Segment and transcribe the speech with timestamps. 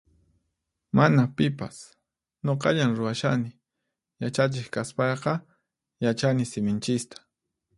[0.97, 1.75] Mana pipas.
[2.45, 3.51] Nuqallan ruwashani.
[4.21, 5.33] Yachachiq kaspayqa,
[6.05, 7.17] yachani siminchista.